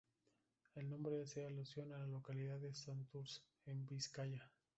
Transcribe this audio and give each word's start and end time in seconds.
El 0.73 0.89
nombre 0.89 1.21
hace 1.21 1.45
alusión 1.45 1.93
a 1.93 1.99
la 1.99 2.07
localidad 2.07 2.57
de 2.57 2.73
Santurce, 2.73 3.43
en 3.67 3.85
Vizcaya. 3.85 4.49